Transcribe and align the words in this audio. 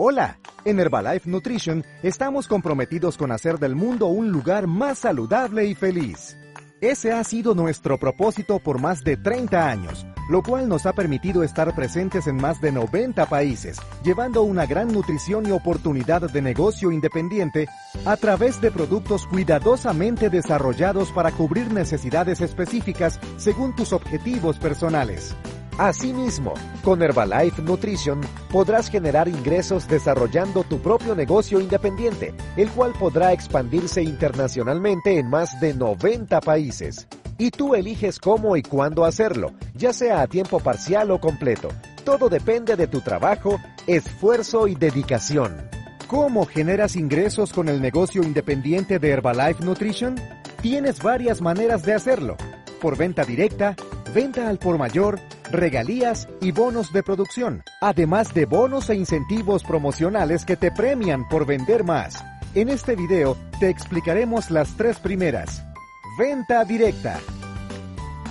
Hola, 0.00 0.38
en 0.64 0.78
Herbalife 0.78 1.28
Nutrition 1.28 1.84
estamos 2.04 2.46
comprometidos 2.46 3.16
con 3.16 3.32
hacer 3.32 3.58
del 3.58 3.74
mundo 3.74 4.06
un 4.06 4.30
lugar 4.30 4.68
más 4.68 5.00
saludable 5.00 5.66
y 5.66 5.74
feliz. 5.74 6.38
Ese 6.80 7.10
ha 7.10 7.24
sido 7.24 7.52
nuestro 7.56 7.98
propósito 7.98 8.60
por 8.60 8.80
más 8.80 9.02
de 9.02 9.16
30 9.16 9.68
años, 9.68 10.06
lo 10.30 10.44
cual 10.44 10.68
nos 10.68 10.86
ha 10.86 10.92
permitido 10.92 11.42
estar 11.42 11.74
presentes 11.74 12.28
en 12.28 12.36
más 12.36 12.60
de 12.60 12.70
90 12.70 13.26
países, 13.26 13.80
llevando 14.04 14.42
una 14.42 14.66
gran 14.66 14.92
nutrición 14.92 15.48
y 15.48 15.50
oportunidad 15.50 16.30
de 16.30 16.42
negocio 16.42 16.92
independiente 16.92 17.66
a 18.04 18.16
través 18.16 18.60
de 18.60 18.70
productos 18.70 19.26
cuidadosamente 19.26 20.30
desarrollados 20.30 21.10
para 21.10 21.32
cubrir 21.32 21.72
necesidades 21.72 22.40
específicas 22.40 23.18
según 23.36 23.74
tus 23.74 23.92
objetivos 23.92 24.60
personales. 24.60 25.34
Asimismo, 25.78 26.54
con 26.82 27.00
Herbalife 27.02 27.62
Nutrition 27.62 28.20
podrás 28.50 28.90
generar 28.90 29.28
ingresos 29.28 29.86
desarrollando 29.86 30.64
tu 30.64 30.80
propio 30.80 31.14
negocio 31.14 31.60
independiente, 31.60 32.34
el 32.56 32.68
cual 32.70 32.94
podrá 32.98 33.32
expandirse 33.32 34.02
internacionalmente 34.02 35.20
en 35.20 35.30
más 35.30 35.60
de 35.60 35.74
90 35.74 36.40
países. 36.40 37.06
Y 37.38 37.52
tú 37.52 37.76
eliges 37.76 38.18
cómo 38.18 38.56
y 38.56 38.62
cuándo 38.62 39.04
hacerlo, 39.04 39.52
ya 39.76 39.92
sea 39.92 40.22
a 40.22 40.26
tiempo 40.26 40.58
parcial 40.58 41.12
o 41.12 41.20
completo. 41.20 41.68
Todo 42.04 42.28
depende 42.28 42.74
de 42.74 42.88
tu 42.88 43.00
trabajo, 43.00 43.60
esfuerzo 43.86 44.66
y 44.66 44.74
dedicación. 44.74 45.68
¿Cómo 46.08 46.44
generas 46.44 46.96
ingresos 46.96 47.52
con 47.52 47.68
el 47.68 47.80
negocio 47.80 48.24
independiente 48.24 48.98
de 48.98 49.10
Herbalife 49.10 49.64
Nutrition? 49.64 50.16
Tienes 50.60 51.00
varias 51.00 51.40
maneras 51.40 51.84
de 51.84 51.94
hacerlo. 51.94 52.36
Por 52.80 52.96
venta 52.96 53.24
directa, 53.24 53.76
venta 54.12 54.48
al 54.48 54.58
por 54.58 54.76
mayor, 54.76 55.20
regalías 55.50 56.28
y 56.40 56.52
bonos 56.52 56.92
de 56.92 57.02
producción, 57.02 57.62
además 57.80 58.34
de 58.34 58.46
bonos 58.46 58.90
e 58.90 58.94
incentivos 58.94 59.64
promocionales 59.64 60.44
que 60.44 60.56
te 60.56 60.70
premian 60.70 61.28
por 61.28 61.46
vender 61.46 61.84
más. 61.84 62.24
En 62.54 62.68
este 62.68 62.96
video 62.96 63.36
te 63.60 63.68
explicaremos 63.68 64.50
las 64.50 64.76
tres 64.76 64.98
primeras. 64.98 65.64
Venta 66.18 66.64
directa. 66.64 67.20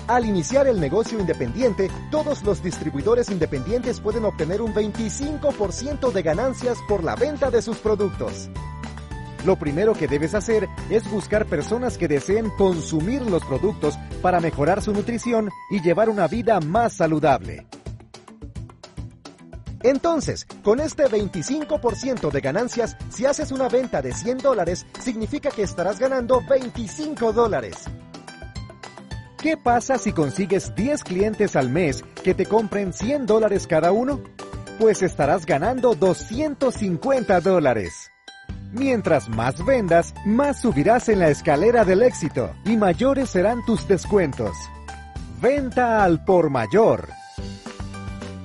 Al 0.08 0.26
iniciar 0.26 0.68
el 0.68 0.80
negocio 0.80 1.20
independiente, 1.20 1.92
todos 2.12 2.44
los 2.44 2.64
distribuidores 2.64 3.30
independientes 3.30 4.00
pueden 4.00 4.24
obtener 4.24 4.62
un 4.62 4.74
25% 4.74 6.12
de 6.12 6.22
ganancias 6.22 6.78
por 6.88 7.04
la 7.04 7.16
venta 7.16 7.52
de 7.52 7.62
sus 7.62 7.78
productos. 7.78 8.50
Lo 9.46 9.58
primero 9.58 9.94
que 9.94 10.08
debes 10.08 10.34
hacer 10.34 10.68
es 10.90 11.10
buscar 11.12 11.46
personas 11.46 11.98
que 11.98 12.08
deseen 12.08 12.50
consumir 12.58 13.22
los 13.22 13.44
productos 13.46 13.98
para 14.18 14.40
mejorar 14.40 14.82
su 14.82 14.94
nutrición 14.94 15.50
y 15.70 15.82
llevar 15.82 16.10
una 16.10 16.28
vida 16.28 16.60
más 16.60 16.94
saludable. 16.94 17.68
Entonces, 19.84 20.46
con 20.64 20.80
este 20.80 21.06
25% 21.06 22.32
de 22.32 22.42
ganancias, 22.42 22.98
si 23.10 23.26
haces 23.26 23.52
una 23.52 23.70
venta 23.70 24.02
de 24.02 24.12
100 24.14 24.40
dólares, 24.40 24.86
significa 25.00 25.50
que 25.50 25.64
estarás 25.64 26.00
ganando 26.00 26.42
25 26.50 27.32
dólares. 27.32 27.86
¿Qué 29.38 29.56
pasa 29.56 29.98
si 29.98 30.14
consigues 30.14 30.74
10 30.76 31.04
clientes 31.04 31.56
al 31.56 31.70
mes 31.70 32.04
que 32.24 32.34
te 32.34 32.48
compren 32.48 32.92
100 32.92 33.28
dólares 33.28 33.68
cada 33.68 33.92
uno? 33.92 34.22
Pues 34.80 35.04
estarás 35.04 35.46
ganando 35.46 35.94
250 35.94 37.40
dólares. 37.42 38.12
Mientras 38.78 39.28
más 39.28 39.66
vendas, 39.66 40.14
más 40.24 40.62
subirás 40.62 41.10
en 41.10 41.20
la 41.20 41.30
escalera 41.30 41.84
del 41.84 42.04
éxito 42.04 42.52
y 42.64 42.78
mayores 42.78 43.32
serán 43.32 43.66
tus 43.66 43.88
descuentos. 43.88 44.56
Venta 45.42 46.04
al 46.04 46.24
por 46.24 46.52
mayor. 46.52 47.10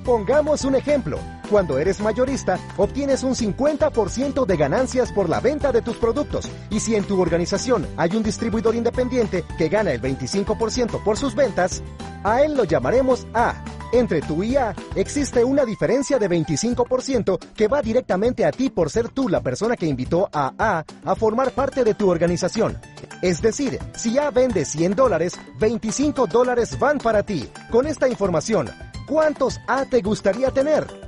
Pongamos 0.03 0.65
un 0.65 0.75
ejemplo. 0.75 1.19
Cuando 1.51 1.77
eres 1.77 1.99
mayorista, 1.99 2.57
obtienes 2.77 3.21
un 3.21 3.35
50% 3.35 4.45
de 4.45 4.57
ganancias 4.57 5.11
por 5.11 5.29
la 5.29 5.39
venta 5.39 5.71
de 5.71 5.83
tus 5.83 5.97
productos. 5.97 6.49
Y 6.71 6.79
si 6.79 6.95
en 6.95 7.03
tu 7.03 7.21
organización 7.21 7.85
hay 7.95 8.15
un 8.15 8.23
distribuidor 8.23 8.73
independiente 8.73 9.43
que 9.57 9.69
gana 9.69 9.91
el 9.91 10.01
25% 10.01 11.03
por 11.03 11.17
sus 11.17 11.35
ventas, 11.35 11.83
a 12.23 12.41
él 12.41 12.55
lo 12.55 12.63
llamaremos 12.63 13.27
A 13.35 13.63
entre 13.93 14.21
tú 14.21 14.43
y 14.43 14.57
A 14.57 14.75
existe 14.95 15.43
una 15.43 15.63
diferencia 15.63 16.19
de 16.19 16.29
25% 16.29 17.39
que 17.55 17.67
va 17.67 17.81
directamente 17.81 18.43
a 18.45 18.51
ti 18.51 18.69
por 18.69 18.89
ser 18.89 19.09
tú 19.09 19.29
la 19.29 19.41
persona 19.41 19.77
que 19.77 19.85
invitó 19.85 20.29
a 20.33 20.53
A 20.57 20.83
a 21.05 21.15
formar 21.15 21.51
parte 21.51 21.83
de 21.83 21.93
tu 21.93 22.09
organización. 22.09 22.77
Es 23.21 23.41
decir, 23.41 23.79
si 23.95 24.17
A 24.17 24.31
vende 24.31 24.65
100 24.65 24.95
dólares, 24.95 25.39
25 25.59 26.27
dólares 26.27 26.77
van 26.77 26.97
para 26.97 27.23
ti. 27.23 27.49
Con 27.71 27.87
esta 27.87 28.09
información, 28.09 28.69
¿cuántos 29.07 29.59
A 29.67 29.85
te 29.85 30.01
gustaría 30.01 30.51
tener? 30.51 31.02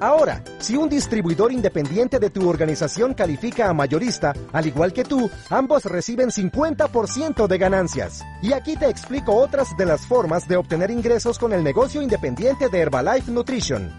Ahora, 0.00 0.42
si 0.58 0.76
un 0.76 0.88
distribuidor 0.88 1.52
independiente 1.52 2.18
de 2.18 2.30
tu 2.30 2.48
organización 2.48 3.14
califica 3.14 3.68
a 3.68 3.72
mayorista, 3.72 4.34
al 4.52 4.66
igual 4.66 4.92
que 4.92 5.04
tú, 5.04 5.30
ambos 5.48 5.84
reciben 5.84 6.28
50% 6.28 7.46
de 7.46 7.58
ganancias. 7.58 8.22
Y 8.42 8.52
aquí 8.52 8.76
te 8.76 8.88
explico 8.88 9.34
otras 9.34 9.76
de 9.76 9.86
las 9.86 10.06
formas 10.06 10.46
de 10.46 10.56
obtener 10.56 10.90
ingresos 10.90 11.38
con 11.38 11.52
el 11.52 11.64
negocio 11.64 12.02
independiente 12.02 12.68
de 12.68 12.78
Herbalife 12.80 13.30
Nutrition. 13.30 13.90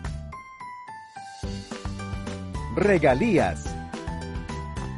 Regalías. 2.76 3.77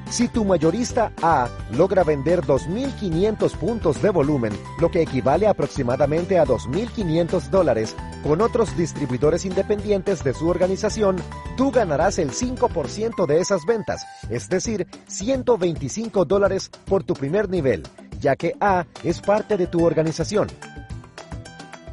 Si 0.10 0.28
tu 0.28 0.44
mayorista 0.44 1.12
A 1.22 1.48
logra 1.72 2.04
vender 2.04 2.42
2.500 2.42 3.56
puntos 3.56 4.02
de 4.02 4.10
volumen, 4.10 4.52
lo 4.80 4.90
que 4.90 5.04
equivale 5.04 5.48
aproximadamente 5.48 6.40
a 6.40 6.46
2.500 6.46 7.50
dólares, 7.50 7.96
con 8.24 8.42
otros 8.42 8.76
distribuidores 8.76 9.46
independientes 9.46 10.24
de 10.24 10.34
su 10.34 10.50
organización, 10.50 11.18
tú 11.56 11.72
ganarás 11.72 12.18
el 12.18 12.32
5% 12.32 13.28
de 13.28 13.40
esas 13.40 13.66
ventas, 13.68 14.06
es 14.32 14.50
decir, 14.50 14.88
125 15.08 16.26
dólares 16.26 16.72
por 16.86 17.04
tu 17.04 17.14
primer 17.14 17.48
nivel, 17.48 17.84
ya 18.20 18.36
que 18.36 18.56
A 18.60 18.88
es 19.04 19.22
parte 19.22 19.58
de 19.58 19.68
tu 19.68 19.86
organización. 19.86 20.48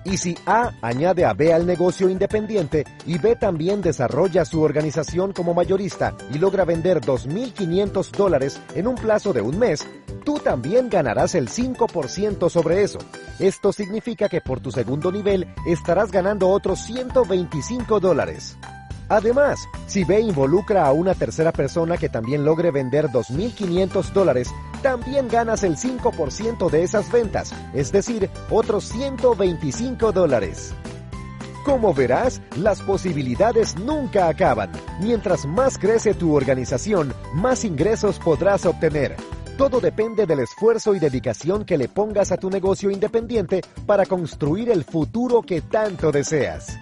Y 0.07 0.19
si 0.19 0.37
A 0.47 0.73
añade 0.83 1.25
a 1.25 1.33
B 1.33 1.53
al 1.53 1.67
negocio 1.67 2.09
independiente 2.09 2.85
y 3.07 3.19
B 3.19 3.35
también 3.35 3.81
desarrolla 3.83 4.45
su 4.45 4.63
organización 4.63 5.33
como 5.33 5.53
mayorista 5.53 6.15
y 6.33 6.39
logra 6.39 6.65
vender 6.65 7.01
2.500 7.01 8.13
dólares 8.13 8.61
en 8.77 8.87
un 8.87 8.95
plazo 8.95 9.33
de 9.33 9.41
un 9.41 9.59
mes, 9.59 9.85
tú 10.25 10.39
también 10.39 10.89
ganarás 10.89 11.35
el 11.35 11.49
5% 11.49 12.49
sobre 12.49 12.85
eso. 12.85 13.01
Esto 13.41 13.73
significa 13.73 14.29
que 14.29 14.41
por 14.41 14.61
tu 14.61 14.71
segundo 14.71 15.11
nivel 15.11 15.49
estarás 15.67 16.13
ganando 16.13 16.51
otros 16.51 16.79
125 16.85 17.99
dólares. 17.99 18.57
Además, 19.09 19.69
si 19.87 20.05
B 20.05 20.21
involucra 20.21 20.87
a 20.87 20.93
una 20.93 21.15
tercera 21.15 21.53
persona 21.53 21.97
que 21.97 22.09
también 22.09 22.45
logre 22.45 22.71
vender 22.71 23.07
2.500 23.09 24.13
dólares, 24.13 24.49
también 24.83 25.29
ganas 25.29 25.63
el 25.63 25.77
5% 25.77 26.71
de 26.71 26.83
esas 26.83 27.11
ventas, 27.11 27.53
es 27.73 27.93
decir, 27.93 28.29
otros 28.51 28.85
125 28.85 30.13
dólares. 30.13 30.75
Como 31.65 31.93
verás, 31.93 32.41
las 32.57 32.81
posibilidades 32.81 33.77
nunca 33.77 34.29
acaban. 34.29 34.71
Mientras 35.01 35.47
más 35.47 35.79
crece 35.79 36.15
tu 36.15 36.35
organización, 36.35 37.13
más 37.35 37.65
ingresos 37.65 38.21
podrás 38.21 38.67
obtener. 38.67 39.17
Todo 39.59 39.81
depende 39.81 40.27
del 40.27 40.41
esfuerzo 40.41 40.95
y 40.95 41.01
dedicación 41.01 41.65
que 41.65 41.79
le 41.79 41.89
pongas 41.89 42.31
a 42.31 42.37
tu 42.37 42.51
negocio 42.51 42.91
independiente 42.91 43.63
para 43.85 44.07
construir 44.07 44.71
el 44.71 44.85
futuro 44.85 45.43
que 45.43 45.61
tanto 45.61 46.13
deseas. 46.13 46.79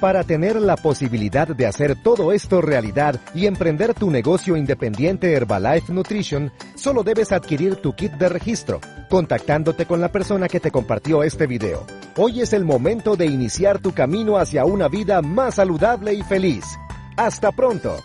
Para 0.00 0.22
tener 0.22 0.54
la 0.54 0.76
posibilidad 0.76 1.48
de 1.48 1.66
hacer 1.66 1.96
todo 2.00 2.32
esto 2.32 2.60
realidad 2.60 3.20
y 3.34 3.46
emprender 3.46 3.94
tu 3.94 4.12
negocio 4.12 4.56
independiente 4.56 5.32
Herbalife 5.32 5.92
Nutrition, 5.92 6.52
solo 6.76 7.02
debes 7.02 7.32
adquirir 7.32 7.76
tu 7.76 7.94
kit 7.94 8.12
de 8.12 8.28
registro, 8.28 8.80
contactándote 9.10 9.86
con 9.86 10.00
la 10.00 10.12
persona 10.12 10.46
que 10.46 10.60
te 10.60 10.70
compartió 10.70 11.24
este 11.24 11.48
video. 11.48 11.84
Hoy 12.16 12.42
es 12.42 12.52
el 12.52 12.64
momento 12.64 13.16
de 13.16 13.26
iniciar 13.26 13.80
tu 13.80 13.92
camino 13.92 14.38
hacia 14.38 14.64
una 14.64 14.86
vida 14.86 15.20
más 15.20 15.56
saludable 15.56 16.14
y 16.14 16.22
feliz. 16.22 16.64
¡Hasta 17.16 17.50
pronto! 17.50 17.96